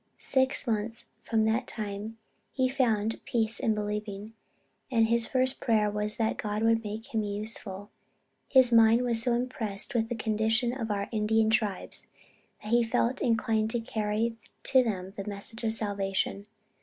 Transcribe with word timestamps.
Six 0.17 0.65
months 0.65 1.05
from 1.21 1.45
that 1.45 1.67
time 1.67 2.17
he 2.51 2.67
found 2.67 3.23
peace 3.23 3.59
in 3.59 3.75
believing, 3.75 4.33
and 4.89 5.05
his 5.05 5.27
first 5.27 5.59
prayer 5.59 5.91
was 5.91 6.15
that 6.17 6.37
God 6.37 6.63
would 6.63 6.83
make 6.83 7.13
him 7.13 7.21
useful. 7.21 7.91
His 8.47 8.71
mind 8.71 9.03
was 9.03 9.21
so 9.21 9.33
impressed 9.35 9.93
with 9.93 10.09
the 10.09 10.15
condition 10.15 10.73
of 10.73 10.89
our 10.89 11.07
Indian 11.11 11.51
tribes, 11.51 12.09
that 12.63 12.69
he 12.69 12.81
felt 12.81 13.21
inclined 13.21 13.69
to 13.69 13.79
carry 13.79 14.35
to 14.63 14.81
them 14.83 15.13
the 15.17 15.27
message 15.29 15.63
of 15.63 15.71
salvation. 15.71 16.47